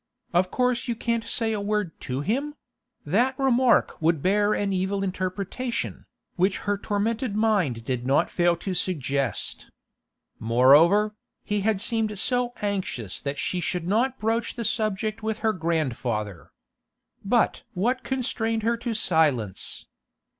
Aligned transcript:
'Of 0.33 0.49
course 0.49 0.87
you 0.87 0.95
can't 0.95 1.25
say 1.25 1.53
a 1.53 1.61
word 1.61 1.91
to 2.09 2.21
him'—that 2.21 3.37
remark 3.37 4.01
would 4.01 4.23
bear 4.23 4.55
an 4.55 4.73
evil 4.73 5.03
interpretation, 5.03 6.07
which 6.37 6.57
her 6.65 6.75
tormented 6.75 7.35
mind 7.35 7.85
did 7.85 8.03
not 8.03 8.31
fail 8.31 8.55
to 8.65 8.73
suggest. 8.73 9.69
Moreover, 10.39 11.13
he 11.43 11.59
had 11.61 11.79
seemed 11.79 12.17
so 12.17 12.51
anxious 12.63 13.19
that 13.21 13.37
she 13.37 13.59
should 13.59 13.87
not 13.87 14.17
broach 14.17 14.55
the 14.55 14.65
subject 14.65 15.21
with 15.21 15.37
her 15.45 15.53
grandfather. 15.53 16.49
But 17.23 17.61
what 17.75 18.01
constrained 18.03 18.63
her 18.63 18.77
to 18.77 18.95
silence? 18.95 19.85